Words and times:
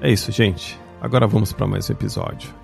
É 0.00 0.10
isso, 0.10 0.30
gente. 0.30 0.78
Agora 1.00 1.26
vamos 1.26 1.52
para 1.52 1.66
mais 1.66 1.90
um 1.90 1.92
episódio. 1.92 2.54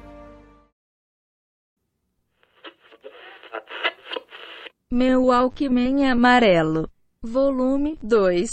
Meu 4.89 5.33
Alckmin 5.33 6.05
Amarelo. 6.05 6.89
Volume 7.21 7.99
2. 8.01 8.49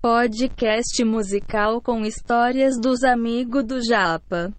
Podcast 0.00 1.04
musical 1.04 1.82
com 1.82 2.06
histórias 2.06 2.78
dos 2.80 3.02
amigos 3.02 3.64
do 3.64 3.82
Japa. 3.82 4.52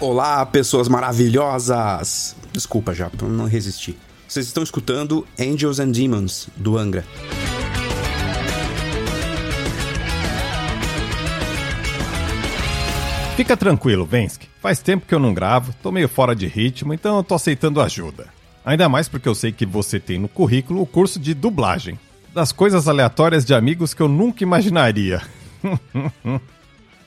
Olá, 0.00 0.44
pessoas 0.46 0.88
maravilhosas! 0.88 2.41
Desculpa, 2.52 2.94
Japa, 2.94 3.26
não 3.26 3.46
resisti. 3.46 3.96
Vocês 4.28 4.46
estão 4.46 4.62
escutando 4.62 5.26
Angels 5.38 5.80
and 5.80 5.90
Demons, 5.90 6.48
do 6.56 6.76
Angra. 6.76 7.04
Fica 13.36 13.56
tranquilo, 13.56 14.04
Vensky. 14.04 14.48
Faz 14.60 14.80
tempo 14.80 15.06
que 15.06 15.14
eu 15.14 15.18
não 15.18 15.34
gravo, 15.34 15.74
tô 15.82 15.90
meio 15.90 16.08
fora 16.08 16.36
de 16.36 16.46
ritmo, 16.46 16.92
então 16.92 17.16
eu 17.16 17.24
tô 17.24 17.34
aceitando 17.34 17.80
ajuda. 17.80 18.26
Ainda 18.64 18.88
mais 18.88 19.08
porque 19.08 19.28
eu 19.28 19.34
sei 19.34 19.50
que 19.50 19.66
você 19.66 19.98
tem 19.98 20.18
no 20.18 20.28
currículo 20.28 20.82
o 20.82 20.86
curso 20.86 21.18
de 21.18 21.34
dublagem. 21.34 21.98
Das 22.32 22.52
coisas 22.52 22.86
aleatórias 22.86 23.44
de 23.44 23.54
amigos 23.54 23.92
que 23.92 24.00
eu 24.00 24.08
nunca 24.08 24.44
imaginaria. 24.44 25.22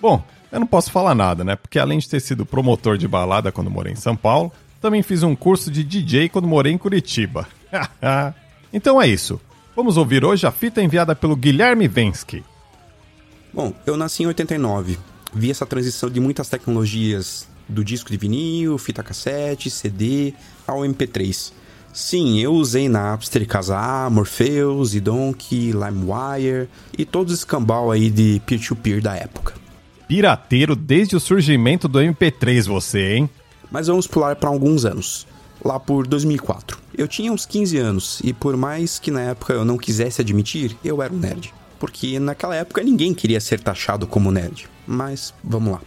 Bom, 0.02 0.24
eu 0.52 0.60
não 0.60 0.68
posso 0.68 0.92
falar 0.92 1.16
nada, 1.16 1.44
né? 1.44 1.56
Porque 1.56 1.80
além 1.80 2.00
de 2.00 2.10
ter 2.10 2.20
sido 2.20 2.46
promotor 2.46 2.98
de 2.98 3.08
balada 3.08 3.52
quando 3.52 3.72
morei 3.72 3.94
em 3.94 3.98
São 3.98 4.16
Paulo, 4.16 4.52
também 4.82 5.02
fiz 5.02 5.24
um 5.24 5.36
curso 5.36 5.72
de 5.72 5.84
DJ 5.84 6.30
quando 6.30 6.48
morei 6.48 6.74
em 6.74 6.78
Curitiba. 6.78 7.48
então 8.72 9.02
é 9.02 9.08
isso. 9.08 9.40
Vamos 9.76 9.98
ouvir 9.98 10.24
hoje 10.24 10.48
a 10.48 10.52
fita 10.52 10.82
enviada 10.82 11.16
pelo 11.16 11.36
Guilherme 11.36 11.88
Vensky. 11.88 12.44
Bom, 13.54 13.74
eu 13.86 13.98
nasci 13.98 14.24
em 14.24 14.28
89 14.28 14.98
vi 15.36 15.52
essa 15.52 15.66
transição 15.66 16.10
de 16.10 16.20
muitas 16.20 16.48
tecnologias 16.48 17.48
do 17.68 17.84
disco 17.84 18.10
de 18.10 18.18
vinil, 18.18 18.78
fita 18.78 19.04
cassete, 19.04 19.70
CD 19.70 20.34
ao 20.66 20.80
MP3. 20.80 21.52
Sim, 21.92 22.40
eu 22.40 22.54
usei 22.54 22.88
Napster, 22.88 23.46
Kazaa, 23.48 24.10
Morpheus, 24.10 24.96
Idonk, 24.96 25.72
LimeWire 25.72 26.70
e 26.98 27.06
todos 27.06 27.34
os 27.34 27.40
escambau 27.40 27.92
aí 27.92 28.10
de 28.10 28.42
peer-to-peer 28.46 28.98
-peer 28.98 29.04
da 29.04 29.16
época. 29.16 29.54
Pirateiro 30.08 30.76
desde 30.76 31.16
o 31.16 31.20
surgimento 31.20 31.88
do 31.88 32.00
MP3 32.00 32.68
você, 32.68 33.16
hein? 33.16 33.30
Mas 33.72 33.88
vamos 33.88 34.08
pular 34.08 34.36
para 34.36 34.50
alguns 34.50 34.86
anos. 34.86 35.28
Lá 35.64 35.80
por 35.80 36.06
2004. 36.06 36.78
Eu 36.98 37.08
tinha 37.08 37.32
uns 37.32 37.46
15 37.46 37.78
anos 37.78 38.22
e 38.24 38.34
por 38.34 38.56
mais 38.56 39.00
que 39.00 39.10
na 39.10 39.22
época 39.22 39.54
eu 39.54 39.66
não 39.66 39.78
quisesse 39.78 40.22
admitir, 40.22 40.78
eu 40.84 41.02
era 41.02 41.14
um 41.14 41.18
nerd. 41.18 41.54
Porque 41.80 42.20
naquela 42.20 42.56
época 42.56 42.84
ninguém 42.84 43.14
queria 43.14 43.40
ser 43.40 43.60
taxado 43.60 44.06
como 44.06 44.32
nerd 44.32 44.70
mas 44.88 45.34
vamos 45.44 45.72
lá. 45.72 45.82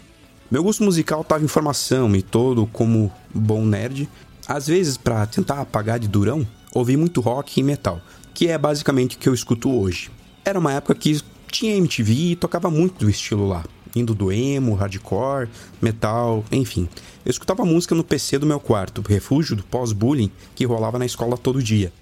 Meu 0.50 0.62
gosto 0.62 0.82
musical 0.82 1.20
estava 1.20 1.44
em 1.44 1.48
formação 1.48 2.14
e 2.16 2.22
todo 2.22 2.66
como 2.66 3.12
bom 3.34 3.64
nerd. 3.64 4.08
Às 4.46 4.66
vezes, 4.66 4.96
para 4.96 5.26
tentar 5.26 5.60
apagar 5.60 5.98
de 5.98 6.08
durão, 6.08 6.46
ouvi 6.72 6.96
muito 6.96 7.20
rock 7.20 7.60
e 7.60 7.62
metal, 7.62 8.00
que 8.32 8.48
é 8.48 8.56
basicamente 8.56 9.16
o 9.16 9.18
que 9.18 9.28
eu 9.28 9.34
escuto 9.34 9.70
hoje. 9.70 10.10
Era 10.44 10.58
uma 10.58 10.72
época 10.72 10.94
que 10.94 11.20
tinha 11.50 11.76
MTV 11.76 12.12
e 12.12 12.36
tocava 12.36 12.70
muito 12.70 13.04
do 13.04 13.10
estilo 13.10 13.46
lá, 13.46 13.64
indo 13.98 14.14
do 14.14 14.32
emo, 14.32 14.74
hardcore, 14.74 15.48
metal, 15.80 16.44
enfim. 16.50 16.88
Eu 17.24 17.30
escutava 17.30 17.64
música 17.64 17.94
no 17.94 18.04
PC 18.04 18.38
do 18.38 18.46
meu 18.46 18.60
quarto, 18.60 19.02
refúgio 19.06 19.56
do 19.56 19.62
pós-bullying 19.62 20.30
que 20.54 20.64
rolava 20.64 20.98
na 20.98 21.06
escola 21.06 21.36
todo 21.36 21.62
dia. 21.62 21.92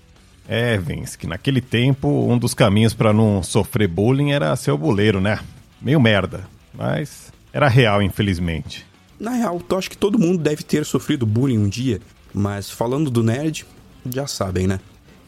É, 0.49 0.79
Vince, 0.79 1.19
que 1.19 1.27
naquele 1.27 1.61
tempo 1.61 2.09
um 2.09 2.39
dos 2.39 2.55
caminhos 2.55 2.95
para 2.95 3.13
não 3.13 3.43
sofrer 3.43 3.89
bullying 3.89 4.31
era 4.31 4.55
ser 4.55 4.71
o 4.71 4.79
boleiro, 4.79 5.21
né? 5.21 5.41
Meio 5.81 6.01
merda. 6.01 6.49
Mas 6.73 7.33
era 7.53 7.69
real, 7.69 8.03
infelizmente. 8.03 8.87
Na 9.19 9.31
real, 9.31 9.61
eu 9.69 9.79
acho 9.79 9.91
que 9.91 9.97
todo 9.97 10.19
mundo 10.19 10.39
deve 10.39 10.63
ter 10.63 10.85
sofrido 10.85 11.27
bullying 11.27 11.59
um 11.59 11.69
dia, 11.69 12.01
mas 12.33 12.71
falando 12.71 13.11
do 13.11 13.23
nerd, 13.23 13.67
já 14.11 14.27
sabem, 14.27 14.67
né? 14.67 14.79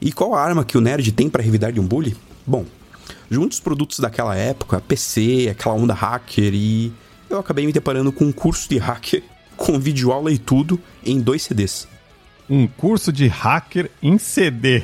E 0.00 0.12
qual 0.12 0.34
a 0.34 0.42
arma 0.42 0.64
que 0.64 0.78
o 0.78 0.80
nerd 0.80 1.10
tem 1.10 1.28
para 1.28 1.42
revidar 1.42 1.72
de 1.72 1.80
um 1.80 1.86
bully? 1.86 2.16
Bom, 2.46 2.64
junto 3.30 3.52
os 3.52 3.60
produtos 3.60 3.98
daquela 3.98 4.34
época, 4.36 4.80
PC, 4.80 5.48
aquela 5.50 5.74
onda 5.74 5.94
hacker 5.94 6.54
e 6.54 6.92
eu 7.28 7.38
acabei 7.38 7.66
me 7.66 7.72
deparando 7.72 8.10
com 8.10 8.24
um 8.24 8.32
curso 8.32 8.68
de 8.68 8.78
hacker 8.78 9.22
com 9.56 9.78
videoaula 9.78 10.30
e 10.30 10.38
tudo 10.38 10.80
em 11.04 11.20
dois 11.20 11.42
CDs. 11.42 11.86
Um 12.48 12.66
curso 12.66 13.12
de 13.12 13.26
hacker 13.26 13.90
em 14.02 14.16
CD. 14.18 14.82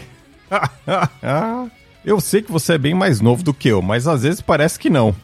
eu 2.05 2.21
sei 2.21 2.43
que 2.43 2.53
você 2.53 2.75
é 2.75 2.79
bem 2.79 2.95
mais 2.95 3.21
novo 3.21 3.43
do 3.43 3.55
que 3.55 3.69
eu, 3.69 3.81
mas 3.81 4.07
às 4.07 4.23
vezes 4.23 4.41
parece 4.41 4.79
que 4.79 4.91
não. 4.91 5.15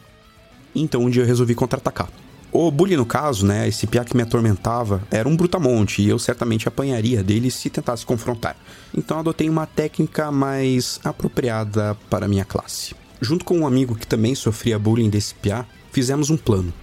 Então 0.73 1.01
um 1.01 1.09
dia 1.09 1.21
eu 1.21 1.27
resolvi 1.27 1.53
contra-atacar. 1.53 2.09
O 2.51 2.69
bully, 2.69 2.97
no 2.97 3.05
caso, 3.05 3.45
né, 3.45 3.65
esse 3.65 3.87
piá 3.87 4.03
que 4.03 4.15
me 4.15 4.23
atormentava, 4.23 5.01
era 5.09 5.27
um 5.27 5.37
brutamonte 5.37 6.01
e 6.01 6.09
eu 6.09 6.19
certamente 6.19 6.67
apanharia 6.67 7.23
dele 7.23 7.49
se 7.49 7.69
tentasse 7.69 8.05
confrontar. 8.05 8.57
Então 8.93 9.19
adotei 9.19 9.47
uma 9.47 9.65
técnica 9.65 10.29
mais 10.31 10.99
apropriada 11.01 11.95
para 12.09 12.27
minha 12.27 12.43
classe. 12.43 12.93
Junto 13.21 13.45
com 13.45 13.59
um 13.59 13.67
amigo 13.67 13.95
que 13.95 14.07
também 14.07 14.35
sofria 14.35 14.79
bullying 14.79 15.09
desse 15.09 15.35
piá, 15.35 15.65
fizemos 15.91 16.29
um 16.29 16.37
plano. 16.37 16.73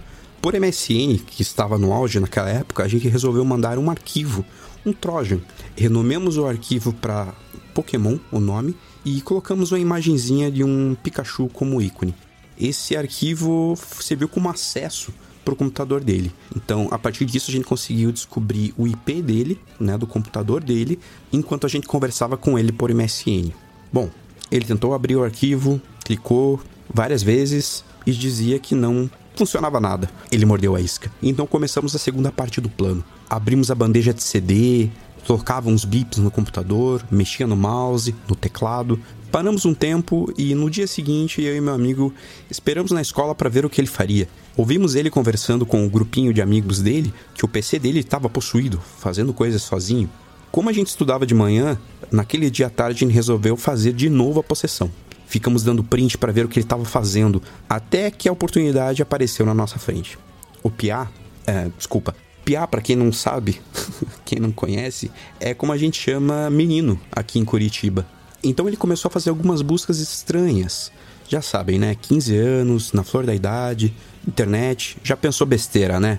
Por 0.41 0.53
MSN, 0.53 1.17
que 1.27 1.41
estava 1.41 1.77
no 1.77 1.91
auge 1.91 2.19
naquela 2.19 2.49
época, 2.49 2.83
a 2.83 2.87
gente 2.87 3.07
resolveu 3.09 3.43
mandar 3.43 3.77
um 3.77 3.91
arquivo, 3.91 4.45
um 4.85 4.93
Trojan. 4.93 5.41
Renomemos 5.75 6.37
o 6.37 6.47
arquivo 6.47 6.93
para 6.93 7.33
Pokémon, 7.73 8.17
o 8.31 8.39
nome, 8.39 8.75
e 9.03 9.19
colocamos 9.21 9.71
uma 9.71 9.79
imagenzinha 9.79 10.49
de 10.49 10.63
um 10.63 10.95
Pikachu 10.95 11.49
como 11.49 11.81
ícone 11.81 12.15
esse 12.59 12.97
arquivo 12.97 13.75
serviu 14.01 14.27
como 14.27 14.49
acesso 14.49 15.13
para 15.45 15.53
o 15.53 15.57
computador 15.57 16.03
dele. 16.03 16.31
Então, 16.55 16.89
a 16.91 16.99
partir 16.99 17.25
disso, 17.25 17.49
a 17.49 17.53
gente 17.53 17.65
conseguiu 17.65 18.11
descobrir 18.11 18.73
o 18.77 18.85
IP 18.85 19.21
dele, 19.21 19.59
né, 19.79 19.97
do 19.97 20.05
computador 20.05 20.61
dele, 20.61 20.99
enquanto 21.31 21.65
a 21.65 21.69
gente 21.69 21.87
conversava 21.87 22.35
com 22.35 22.59
ele 22.59 22.71
por 22.71 22.93
MSN. 22.93 23.51
Bom, 23.91 24.09
ele 24.51 24.65
tentou 24.65 24.93
abrir 24.93 25.15
o 25.15 25.23
arquivo, 25.23 25.81
clicou 26.09 26.59
várias 26.91 27.21
vezes 27.21 27.83
e 28.03 28.11
dizia 28.11 28.57
que 28.57 28.73
não 28.73 29.07
funcionava 29.35 29.79
nada. 29.79 30.09
Ele 30.31 30.43
mordeu 30.43 30.75
a 30.75 30.81
isca. 30.81 31.11
Então 31.21 31.45
começamos 31.45 31.95
a 31.95 31.99
segunda 31.99 32.31
parte 32.31 32.59
do 32.59 32.67
plano. 32.67 33.03
Abrimos 33.29 33.69
a 33.69 33.75
bandeja 33.75 34.11
de 34.11 34.23
CD, 34.23 34.89
tocava 35.23 35.69
uns 35.69 35.85
bips 35.85 36.17
no 36.17 36.31
computador, 36.31 37.05
mexia 37.11 37.45
no 37.45 37.55
mouse, 37.55 38.15
no 38.27 38.35
teclado. 38.35 38.99
Paramos 39.31 39.65
um 39.65 39.73
tempo 39.75 40.33
e 40.35 40.55
no 40.55 40.67
dia 40.67 40.87
seguinte 40.87 41.43
eu 41.43 41.55
e 41.55 41.61
meu 41.61 41.75
amigo 41.75 42.11
esperamos 42.49 42.89
na 42.89 43.03
escola 43.03 43.35
para 43.35 43.47
ver 43.47 43.63
o 43.63 43.69
que 43.69 43.79
ele 43.79 43.87
faria. 43.87 44.27
Ouvimos 44.57 44.95
ele 44.95 45.11
conversando 45.11 45.63
com 45.63 45.83
o 45.83 45.85
um 45.85 45.89
grupinho 45.89 46.33
de 46.33 46.41
amigos 46.41 46.81
dele 46.81 47.13
que 47.35 47.45
o 47.45 47.47
PC 47.47 47.77
dele 47.77 47.99
estava 47.99 48.27
possuído, 48.27 48.81
fazendo 48.97 49.31
coisas 49.31 49.61
sozinho. 49.61 50.09
Como 50.51 50.67
a 50.69 50.73
gente 50.73 50.87
estudava 50.87 51.27
de 51.27 51.35
manhã, 51.35 51.77
naquele 52.11 52.49
dia 52.49 52.65
à 52.65 52.69
tarde 52.71 53.01
gente 53.01 53.13
resolveu 53.13 53.55
fazer 53.55 53.93
de 53.93 54.09
novo 54.09 54.39
a 54.39 54.43
possessão. 54.43 54.89
Ficamos 55.29 55.61
dando 55.61 55.83
print 55.83 56.17
para 56.17 56.31
ver 56.31 56.43
o 56.43 56.49
que 56.49 56.57
ele 56.57 56.65
estava 56.65 56.83
fazendo, 56.83 57.39
até 57.69 58.09
que 58.09 58.27
a 58.27 58.31
oportunidade 58.31 58.99
apareceu 59.03 59.45
na 59.45 59.53
nossa 59.53 59.77
frente. 59.77 60.17
O 60.63 60.71
Piá, 60.71 61.07
é, 61.45 61.69
desculpa, 61.77 62.15
Piá, 62.43 62.65
para 62.65 62.81
quem 62.81 62.95
não 62.95 63.13
sabe, 63.13 63.61
quem 64.25 64.39
não 64.39 64.51
conhece, 64.51 65.11
é 65.39 65.53
como 65.53 65.71
a 65.71 65.77
gente 65.77 66.01
chama 66.01 66.49
menino 66.49 66.99
aqui 67.11 67.37
em 67.37 67.45
Curitiba. 67.45 68.07
Então 68.43 68.67
ele 68.67 68.75
começou 68.75 69.07
a 69.07 69.11
fazer 69.11 69.29
algumas 69.29 69.61
buscas 69.61 69.99
estranhas. 69.99 70.91
Já 71.27 71.43
sabem, 71.43 71.77
né? 71.77 71.95
15 72.01 72.35
anos, 72.35 72.91
na 72.91 73.03
flor 73.03 73.23
da 73.23 73.35
idade, 73.35 73.93
internet, 74.27 74.97
já 75.03 75.15
pensou 75.15 75.45
besteira, 75.45 75.99
né? 75.99 76.17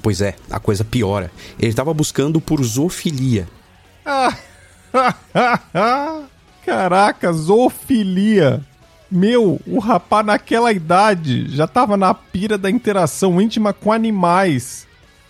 Pois 0.00 0.22
é, 0.22 0.34
a 0.50 0.58
coisa 0.58 0.82
piora. 0.82 1.30
Ele 1.58 1.68
estava 1.68 1.92
buscando 1.92 2.40
por 2.40 2.64
zoofilia. 2.64 3.46
Caraca, 6.66 7.32
zoofilia. 7.32 8.60
Meu, 9.08 9.60
o 9.64 9.78
rapaz 9.78 10.26
naquela 10.26 10.72
idade 10.72 11.48
já 11.48 11.64
tava 11.68 11.96
na 11.96 12.12
pira 12.12 12.58
da 12.58 12.68
interação 12.68 13.40
íntima 13.40 13.72
com 13.72 13.92
animais. 13.92 14.84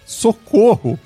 Socorro! 0.06 0.98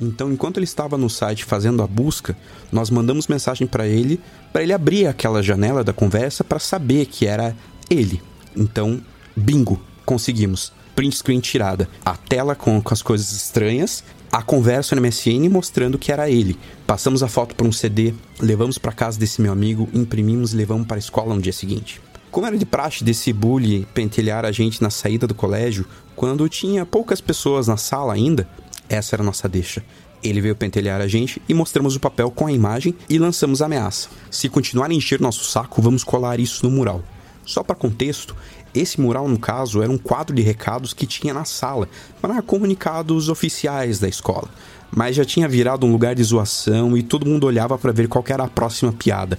Então, 0.00 0.32
enquanto 0.32 0.56
ele 0.56 0.64
estava 0.64 0.98
no 0.98 1.08
site 1.08 1.44
fazendo 1.44 1.80
a 1.80 1.86
busca, 1.86 2.36
nós 2.72 2.90
mandamos 2.90 3.28
mensagem 3.28 3.64
para 3.68 3.86
ele, 3.86 4.20
para 4.52 4.64
ele 4.64 4.72
abrir 4.72 5.06
aquela 5.06 5.40
janela 5.40 5.84
da 5.84 5.92
conversa 5.92 6.42
para 6.42 6.58
saber 6.58 7.06
que 7.06 7.24
era 7.24 7.56
ele. 7.88 8.20
Então, 8.56 9.00
bingo, 9.36 9.80
conseguimos. 10.04 10.72
Print 10.96 11.16
screen 11.16 11.38
tirada. 11.38 11.88
A 12.04 12.16
tela 12.16 12.56
com, 12.56 12.82
com 12.82 12.92
as 12.92 13.00
coisas 13.00 13.30
estranhas, 13.30 14.02
a 14.32 14.40
conversa 14.40 14.96
no 14.96 15.02
MSN 15.02 15.46
mostrando 15.50 15.98
que 15.98 16.10
era 16.10 16.30
ele. 16.30 16.58
Passamos 16.86 17.22
a 17.22 17.28
foto 17.28 17.54
para 17.54 17.66
um 17.66 17.70
CD, 17.70 18.14
levamos 18.40 18.78
para 18.78 18.90
casa 18.90 19.20
desse 19.20 19.42
meu 19.42 19.52
amigo, 19.52 19.90
imprimimos 19.92 20.54
e 20.54 20.56
levamos 20.56 20.86
para 20.86 20.96
a 20.96 20.98
escola 20.98 21.34
no 21.34 21.42
dia 21.42 21.52
seguinte. 21.52 22.00
Como 22.30 22.46
era 22.46 22.56
de 22.56 22.64
praxe 22.64 23.04
desse 23.04 23.30
bully 23.30 23.86
pentelhar 23.92 24.46
a 24.46 24.50
gente 24.50 24.80
na 24.80 24.88
saída 24.88 25.26
do 25.26 25.34
colégio, 25.34 25.84
quando 26.16 26.48
tinha 26.48 26.86
poucas 26.86 27.20
pessoas 27.20 27.68
na 27.68 27.76
sala 27.76 28.14
ainda, 28.14 28.48
essa 28.88 29.14
era 29.14 29.22
a 29.22 29.26
nossa 29.26 29.46
deixa. 29.46 29.84
Ele 30.22 30.40
veio 30.40 30.56
pentelhar 30.56 31.02
a 31.02 31.06
gente 31.06 31.42
e 31.46 31.52
mostramos 31.52 31.94
o 31.94 32.00
papel 32.00 32.30
com 32.30 32.46
a 32.46 32.52
imagem 32.52 32.94
e 33.10 33.18
lançamos 33.18 33.60
a 33.60 33.66
ameaça. 33.66 34.08
Se 34.30 34.48
continuar 34.48 34.90
a 34.90 34.94
encher 34.94 35.20
nosso 35.20 35.44
saco, 35.44 35.82
vamos 35.82 36.02
colar 36.02 36.40
isso 36.40 36.64
no 36.64 36.74
mural. 36.74 37.04
Só 37.44 37.62
para 37.62 37.74
contexto, 37.74 38.36
esse 38.74 39.00
mural, 39.00 39.28
no 39.28 39.38
caso, 39.38 39.82
era 39.82 39.90
um 39.90 39.98
quadro 39.98 40.34
de 40.34 40.42
recados 40.42 40.94
que 40.94 41.06
tinha 41.06 41.34
na 41.34 41.44
sala 41.44 41.88
para 42.20 42.40
comunicados 42.40 43.28
oficiais 43.28 43.98
da 43.98 44.08
escola. 44.08 44.48
Mas 44.94 45.16
já 45.16 45.24
tinha 45.24 45.48
virado 45.48 45.86
um 45.86 45.92
lugar 45.92 46.14
de 46.14 46.22
zoação 46.22 46.96
e 46.96 47.02
todo 47.02 47.26
mundo 47.26 47.46
olhava 47.46 47.76
para 47.78 47.92
ver 47.92 48.08
qual 48.08 48.24
era 48.28 48.44
a 48.44 48.48
próxima 48.48 48.92
piada. 48.92 49.38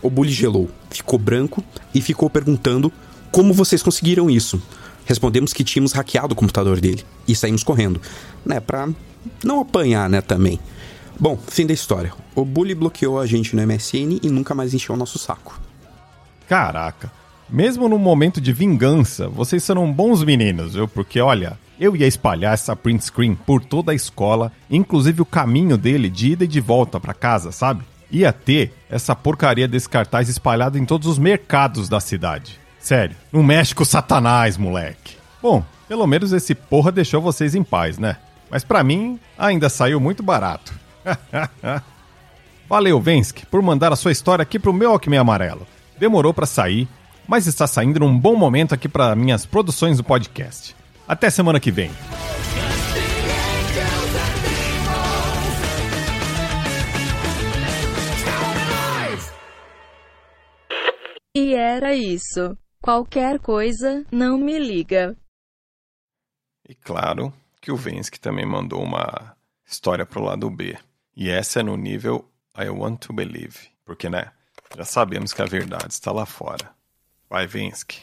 O 0.00 0.10
bully 0.10 0.32
gelou, 0.32 0.70
ficou 0.90 1.18
branco 1.18 1.62
e 1.94 2.00
ficou 2.00 2.30
perguntando 2.30 2.92
como 3.30 3.52
vocês 3.52 3.82
conseguiram 3.82 4.30
isso. 4.30 4.60
Respondemos 5.04 5.52
que 5.52 5.62
tínhamos 5.62 5.92
hackeado 5.92 6.32
o 6.32 6.36
computador 6.36 6.80
dele 6.80 7.04
e 7.28 7.34
saímos 7.34 7.62
correndo, 7.62 8.00
né, 8.44 8.58
pra 8.58 8.88
não 9.44 9.60
apanhar, 9.60 10.08
né, 10.08 10.20
também. 10.20 10.58
Bom, 11.18 11.38
fim 11.46 11.66
da 11.66 11.72
história. 11.72 12.12
O 12.34 12.44
bully 12.44 12.74
bloqueou 12.74 13.18
a 13.18 13.26
gente 13.26 13.54
no 13.54 13.62
MSN 13.62 14.18
e 14.22 14.28
nunca 14.28 14.54
mais 14.54 14.74
encheu 14.74 14.94
o 14.94 14.98
nosso 14.98 15.18
saco. 15.18 15.60
Caraca, 16.48 17.10
mesmo 17.48 17.88
no 17.88 17.98
momento 17.98 18.40
de 18.40 18.52
vingança, 18.52 19.28
vocês 19.28 19.62
serão 19.62 19.92
bons 19.92 20.22
meninos, 20.24 20.74
viu? 20.74 20.88
Porque 20.88 21.20
olha, 21.20 21.58
eu 21.78 21.94
ia 21.94 22.06
espalhar 22.06 22.54
essa 22.54 22.74
print 22.74 23.04
screen 23.04 23.34
por 23.34 23.64
toda 23.64 23.92
a 23.92 23.94
escola, 23.94 24.50
inclusive 24.70 25.22
o 25.22 25.26
caminho 25.26 25.76
dele 25.76 26.08
de 26.08 26.32
ida 26.32 26.44
e 26.44 26.48
de 26.48 26.60
volta 26.60 26.98
para 26.98 27.14
casa, 27.14 27.52
sabe? 27.52 27.84
Ia 28.10 28.32
ter 28.32 28.72
essa 28.88 29.14
porcaria 29.14 29.68
desse 29.68 29.88
cartaz 29.88 30.28
espalhado 30.28 30.78
em 30.78 30.84
todos 30.84 31.06
os 31.06 31.18
mercados 31.18 31.88
da 31.88 32.00
cidade. 32.00 32.58
Sério, 32.78 33.16
não 33.32 33.42
mexe 33.42 33.74
com 33.74 33.84
satanás, 33.84 34.56
moleque. 34.56 35.16
Bom, 35.42 35.64
pelo 35.88 36.06
menos 36.06 36.32
esse 36.32 36.54
porra 36.54 36.90
deixou 36.90 37.20
vocês 37.20 37.54
em 37.54 37.62
paz, 37.62 37.98
né? 37.98 38.16
Mas 38.50 38.64
para 38.64 38.82
mim, 38.82 39.18
ainda 39.36 39.68
saiu 39.68 40.00
muito 40.00 40.22
barato. 40.22 40.72
Valeu, 42.68 43.00
Vensky, 43.00 43.46
por 43.46 43.62
mandar 43.62 43.92
a 43.92 43.96
sua 43.96 44.12
história 44.12 44.42
aqui 44.42 44.58
pro 44.58 44.72
meu 44.72 44.90
Alckmin 44.90 45.16
Amarelo. 45.16 45.66
Demorou 45.98 46.34
para 46.34 46.46
sair, 46.46 46.88
mas 47.26 47.46
está 47.46 47.66
saindo 47.66 48.00
num 48.00 48.18
bom 48.18 48.36
momento 48.36 48.74
aqui 48.74 48.88
para 48.88 49.14
minhas 49.14 49.44
produções 49.44 49.96
do 49.96 50.04
podcast. 50.04 50.76
Até 51.06 51.30
semana 51.30 51.60
que 51.60 51.70
vem. 51.70 51.90
E 61.34 61.54
era 61.54 61.94
isso. 61.94 62.56
Qualquer 62.80 63.38
coisa, 63.38 64.06
não 64.10 64.38
me 64.38 64.58
liga. 64.58 65.16
E 66.68 66.74
claro 66.74 67.32
que 67.60 67.70
o 67.70 67.76
Vensky 67.76 68.18
também 68.18 68.46
mandou 68.46 68.82
uma 68.82 69.36
história 69.66 70.06
pro 70.06 70.22
lado 70.22 70.48
B. 70.48 70.78
E 71.14 71.28
essa 71.28 71.60
é 71.60 71.62
no 71.62 71.76
nível 71.76 72.24
I 72.56 72.68
want 72.70 73.00
to 73.00 73.12
believe. 73.12 73.68
Porque, 73.84 74.08
né? 74.08 74.32
Já 74.76 74.84
sabemos 74.84 75.32
que 75.32 75.42
a 75.42 75.46
verdade 75.46 75.92
está 75.92 76.10
lá 76.10 76.24
fora. 76.24 76.75
Vai, 77.28 77.46
Vensky. 77.46 78.02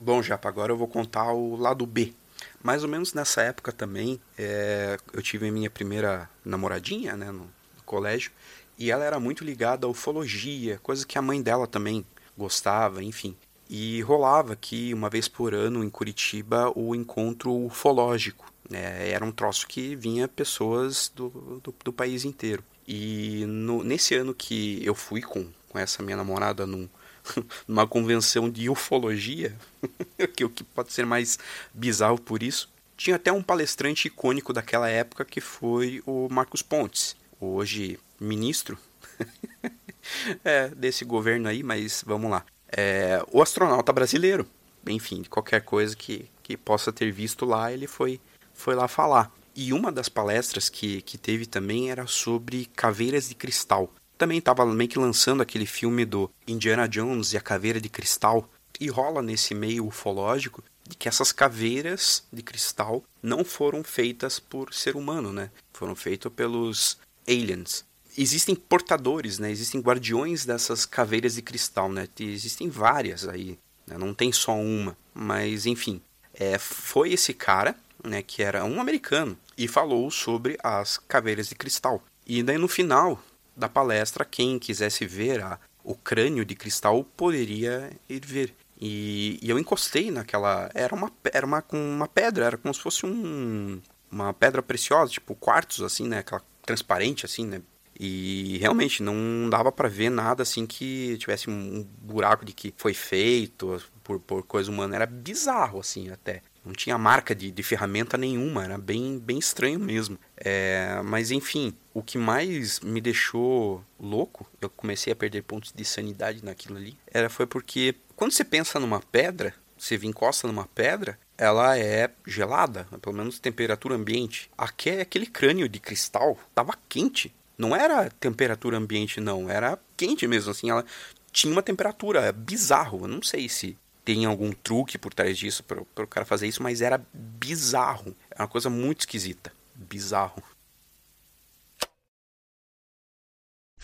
Bom, 0.00 0.22
Japa, 0.22 0.48
agora 0.48 0.72
eu 0.72 0.76
vou 0.76 0.88
contar 0.88 1.32
o 1.32 1.56
lado 1.56 1.84
B. 1.86 2.14
Mais 2.62 2.82
ou 2.82 2.88
menos 2.88 3.12
nessa 3.12 3.42
época 3.42 3.72
também, 3.72 4.20
é, 4.38 4.96
eu 5.12 5.20
tive 5.20 5.48
a 5.48 5.52
minha 5.52 5.68
primeira 5.68 6.30
namoradinha, 6.44 7.16
né, 7.16 7.26
no, 7.26 7.40
no 7.40 7.82
colégio, 7.84 8.30
e 8.78 8.90
ela 8.90 9.04
era 9.04 9.18
muito 9.20 9.44
ligada 9.44 9.86
à 9.86 9.90
ufologia, 9.90 10.78
coisa 10.82 11.06
que 11.06 11.18
a 11.18 11.22
mãe 11.22 11.42
dela 11.42 11.66
também 11.66 12.06
gostava, 12.36 13.02
enfim. 13.02 13.36
E 13.68 14.00
rolava 14.02 14.54
aqui, 14.54 14.94
uma 14.94 15.10
vez 15.10 15.28
por 15.28 15.52
ano, 15.52 15.84
em 15.84 15.90
Curitiba, 15.90 16.72
o 16.74 16.94
encontro 16.94 17.52
ufológico. 17.52 18.50
É, 18.70 19.10
era 19.10 19.24
um 19.24 19.32
troço 19.32 19.66
que 19.66 19.94
vinha 19.94 20.28
pessoas 20.28 21.12
do, 21.14 21.60
do, 21.62 21.74
do 21.84 21.92
país 21.92 22.24
inteiro. 22.24 22.62
E 22.86 23.44
no, 23.46 23.82
nesse 23.82 24.14
ano 24.14 24.32
que 24.32 24.80
eu 24.84 24.94
fui 24.94 25.20
com, 25.20 25.46
com 25.68 25.78
essa 25.78 26.02
minha 26.02 26.16
namorada 26.16 26.66
num, 26.66 26.88
numa 27.66 27.86
convenção 27.86 28.50
de 28.50 28.68
ufologia, 28.68 29.56
que 30.36 30.44
o 30.44 30.50
que 30.50 30.64
pode 30.64 30.92
ser 30.92 31.06
mais 31.06 31.38
bizarro 31.72 32.20
por 32.20 32.42
isso, 32.42 32.68
tinha 32.96 33.16
até 33.16 33.32
um 33.32 33.42
palestrante 33.42 34.08
icônico 34.08 34.52
daquela 34.52 34.88
época 34.88 35.24
que 35.24 35.40
foi 35.40 36.02
o 36.04 36.28
Marcos 36.30 36.62
Pontes, 36.62 37.16
hoje 37.40 37.98
ministro 38.20 38.78
é, 40.44 40.68
desse 40.68 41.04
governo 41.04 41.48
aí, 41.48 41.62
mas 41.62 42.02
vamos 42.06 42.30
lá. 42.30 42.44
É, 42.70 43.24
o 43.32 43.40
astronauta 43.40 43.92
brasileiro, 43.92 44.46
enfim, 44.86 45.22
qualquer 45.22 45.62
coisa 45.62 45.96
que, 45.96 46.28
que 46.42 46.56
possa 46.56 46.92
ter 46.92 47.10
visto 47.12 47.44
lá, 47.44 47.72
ele 47.72 47.86
foi, 47.86 48.20
foi 48.52 48.74
lá 48.74 48.88
falar. 48.88 49.32
E 49.54 49.72
uma 49.72 49.90
das 49.90 50.08
palestras 50.08 50.68
que, 50.68 51.02
que 51.02 51.18
teve 51.18 51.46
também 51.46 51.90
era 51.90 52.06
sobre 52.06 52.66
caveiras 52.76 53.28
de 53.28 53.34
cristal. 53.34 53.92
Também 54.18 54.38
estava 54.38 54.66
meio 54.66 54.90
que 54.90 54.98
lançando 54.98 55.42
aquele 55.42 55.64
filme 55.64 56.04
do 56.04 56.30
Indiana 56.46 56.88
Jones 56.88 57.32
e 57.32 57.36
a 57.36 57.40
Caveira 57.40 57.80
de 57.80 57.88
Cristal. 57.88 58.50
E 58.80 58.88
rola 58.88 59.22
nesse 59.22 59.54
meio 59.54 59.86
ufológico 59.86 60.62
de 60.86 60.96
que 60.96 61.08
essas 61.08 61.32
caveiras 61.32 62.24
de 62.32 62.42
cristal 62.42 63.02
não 63.20 63.44
foram 63.44 63.82
feitas 63.82 64.38
por 64.38 64.72
ser 64.72 64.94
humano, 64.94 65.32
né? 65.32 65.50
Foram 65.72 65.96
feitas 65.96 66.32
pelos 66.32 66.96
aliens 67.26 67.84
existem 68.18 68.54
portadores, 68.56 69.38
né? 69.38 69.50
Existem 69.50 69.80
guardiões 69.80 70.44
dessas 70.44 70.84
caveiras 70.84 71.34
de 71.34 71.42
cristal, 71.42 71.90
né? 71.90 72.08
Existem 72.18 72.68
várias 72.68 73.28
aí, 73.28 73.56
né? 73.86 73.96
não 73.96 74.12
tem 74.12 74.32
só 74.32 74.54
uma, 74.54 74.96
mas 75.14 75.66
enfim, 75.66 76.02
é, 76.34 76.58
foi 76.58 77.12
esse 77.12 77.32
cara, 77.32 77.76
né? 78.04 78.22
Que 78.22 78.42
era 78.42 78.64
um 78.64 78.80
americano 78.80 79.38
e 79.56 79.68
falou 79.68 80.10
sobre 80.10 80.58
as 80.62 80.98
caveiras 80.98 81.48
de 81.48 81.54
cristal. 81.54 82.02
E 82.26 82.42
daí 82.42 82.58
no 82.58 82.68
final 82.68 83.22
da 83.58 83.68
palestra, 83.68 84.24
quem 84.24 84.58
quisesse 84.58 85.04
ver 85.06 85.42
a, 85.42 85.58
o 85.82 85.94
crânio 85.94 86.44
de 86.44 86.54
cristal 86.54 87.02
poderia 87.02 87.90
ir 88.08 88.24
ver. 88.24 88.54
E, 88.80 89.38
e 89.42 89.50
eu 89.50 89.58
encostei 89.58 90.10
naquela. 90.10 90.70
Era 90.72 90.94
uma, 90.94 91.10
era 91.32 91.44
uma, 91.44 91.64
uma 91.72 92.06
pedra, 92.08 92.44
era 92.44 92.56
como 92.56 92.72
se 92.72 92.80
fosse 92.80 93.04
um, 93.04 93.80
uma 94.10 94.32
pedra 94.32 94.62
preciosa, 94.62 95.10
tipo 95.12 95.34
quartzo, 95.34 95.84
assim, 95.84 96.06
né? 96.06 96.18
Aquela 96.18 96.42
transparente, 96.62 97.26
assim, 97.26 97.46
né? 97.46 97.60
E 97.98 98.58
realmente 98.58 99.02
não 99.02 99.50
dava 99.50 99.72
para 99.72 99.88
ver 99.88 100.08
nada 100.08 100.44
assim 100.44 100.64
que 100.64 101.16
tivesse 101.18 101.50
um 101.50 101.84
buraco 102.00 102.44
de 102.44 102.52
que 102.52 102.72
foi 102.76 102.94
feito 102.94 103.82
por, 104.04 104.20
por 104.20 104.44
coisa 104.44 104.70
humana. 104.70 104.94
Era 104.94 105.06
bizarro, 105.06 105.80
assim, 105.80 106.08
até. 106.10 106.42
Não 106.64 106.72
tinha 106.72 106.96
marca 106.96 107.34
de, 107.34 107.50
de 107.50 107.62
ferramenta 107.62 108.16
nenhuma, 108.16 108.62
era 108.62 108.78
bem, 108.78 109.18
bem 109.18 109.38
estranho 109.38 109.80
mesmo. 109.80 110.18
É, 110.36 111.00
mas 111.02 111.30
enfim, 111.30 111.74
o 111.98 112.02
que 112.02 112.16
mais 112.18 112.80
me 112.80 113.00
deixou 113.00 113.84
louco, 113.98 114.48
eu 114.60 114.70
comecei 114.70 115.12
a 115.12 115.16
perder 115.16 115.42
pontos 115.42 115.72
de 115.74 115.84
sanidade 115.84 116.44
naquilo 116.44 116.76
ali, 116.76 116.96
era 117.06 117.28
foi 117.28 117.46
porque 117.46 117.94
quando 118.14 118.32
você 118.32 118.44
pensa 118.44 118.78
numa 118.80 119.00
pedra, 119.00 119.54
você 119.76 119.96
encosta 119.96 120.46
numa 120.46 120.66
pedra, 120.66 121.18
ela 121.36 121.78
é 121.78 122.10
gelada, 122.26 122.86
pelo 123.00 123.14
menos 123.14 123.38
temperatura 123.38 123.94
ambiente. 123.94 124.50
Aqui 124.58 124.90
é 124.90 125.00
aquele 125.00 125.26
crânio 125.26 125.68
de 125.68 125.78
cristal, 125.78 126.36
tava 126.54 126.74
quente. 126.88 127.32
Não 127.56 127.74
era 127.74 128.10
temperatura 128.10 128.76
ambiente, 128.76 129.20
não. 129.20 129.48
Era 129.48 129.78
quente 129.96 130.26
mesmo, 130.26 130.50
assim. 130.50 130.70
Ela 130.70 130.84
tinha 131.32 131.52
uma 131.52 131.62
temperatura 131.62 132.20
é 132.20 132.32
bizarro. 132.32 133.02
Eu 133.02 133.08
não 133.08 133.22
sei 133.22 133.48
se 133.48 133.76
tem 134.04 134.24
algum 134.24 134.52
truque 134.52 134.96
por 134.98 135.12
trás 135.12 135.36
disso 135.36 135.62
para 135.62 135.80
o 135.80 136.06
cara 136.06 136.26
fazer 136.26 136.46
isso, 136.46 136.62
mas 136.62 136.80
era 136.80 137.00
bizarro. 137.12 138.16
Era 138.30 138.42
uma 138.42 138.48
coisa 138.48 138.70
muito 138.70 139.00
esquisita. 139.00 139.52
Bizarro. 139.74 140.42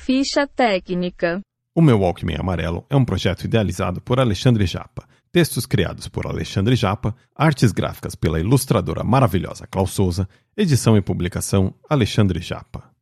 Ficha 0.04 0.46
técnica. 0.46 1.40
O 1.74 1.80
meu 1.80 1.98
Walkman 1.98 2.36
Amarelo 2.38 2.84
é 2.90 2.94
um 2.94 3.06
projeto 3.06 3.44
idealizado 3.44 4.02
por 4.02 4.20
Alexandre 4.20 4.66
Japa. 4.66 5.08
Textos 5.32 5.64
criados 5.64 6.08
por 6.08 6.26
Alexandre 6.26 6.76
Japa, 6.76 7.16
artes 7.34 7.72
gráficas 7.72 8.14
pela 8.14 8.38
ilustradora 8.38 9.02
maravilhosa 9.02 9.66
Klaus 9.66 9.92
Souza, 9.92 10.28
edição 10.54 10.94
e 10.94 11.00
publicação 11.00 11.72
Alexandre 11.88 12.38
Japa. 12.42 12.93